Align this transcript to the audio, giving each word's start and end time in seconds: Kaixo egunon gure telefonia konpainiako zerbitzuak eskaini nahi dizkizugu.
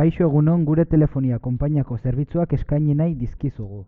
Kaixo 0.00 0.22
egunon 0.24 0.62
gure 0.64 0.84
telefonia 0.90 1.38
konpainiako 1.46 1.98
zerbitzuak 2.02 2.52
eskaini 2.56 2.94
nahi 3.00 3.10
dizkizugu. 3.22 3.80